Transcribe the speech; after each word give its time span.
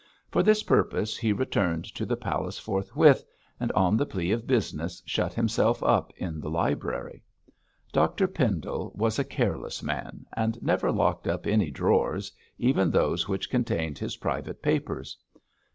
For 0.31 0.41
this 0.41 0.63
purpose 0.63 1.15
he 1.15 1.31
returned 1.31 1.85
to 1.93 2.07
the 2.07 2.17
palace 2.17 2.57
forthwith, 2.57 3.23
and 3.59 3.71
on 3.73 3.97
the 3.97 4.05
plea 4.07 4.31
of 4.31 4.47
business, 4.47 5.03
shut 5.05 5.31
himself 5.31 5.83
up 5.83 6.11
in 6.17 6.39
the 6.39 6.49
library. 6.49 7.21
Dr 7.91 8.27
Pendle 8.27 8.91
was 8.95 9.19
a 9.19 9.23
careless 9.23 9.83
man, 9.83 10.25
and 10.33 10.57
never 10.59 10.91
locked 10.91 11.27
up 11.27 11.45
any 11.45 11.69
drawers, 11.69 12.31
even 12.57 12.89
those 12.89 13.27
which 13.27 13.51
contained 13.51 13.99
his 13.99 14.17
private 14.17 14.63
papers. 14.63 15.15